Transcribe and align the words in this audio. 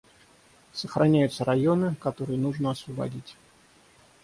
Сохраняются 0.73 1.43
районы, 1.45 1.93
которые 1.99 2.39
нужно 2.39 2.71
освободить. 2.71 3.37